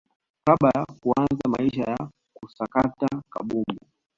kabla 0.45 0.69
ya 0.75 0.85
kuanza 0.99 1.49
maisha 1.51 1.81
ya 1.83 2.09
kusakata 2.33 3.07
kabumbu 3.29 3.79